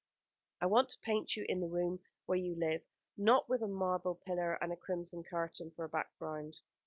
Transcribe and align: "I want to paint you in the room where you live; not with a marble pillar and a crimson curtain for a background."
"I 0.61 0.65
want 0.65 0.89
to 0.89 0.99
paint 1.01 1.35
you 1.37 1.45
in 1.47 1.59
the 1.59 1.67
room 1.69 1.99
where 2.25 2.39
you 2.39 2.55
live; 2.55 2.81
not 3.17 3.47
with 3.47 3.61
a 3.61 3.67
marble 3.67 4.15
pillar 4.15 4.55
and 4.55 4.73
a 4.73 4.75
crimson 4.75 5.23
curtain 5.23 5.69
for 5.75 5.85
a 5.85 5.89
background." 5.89 6.59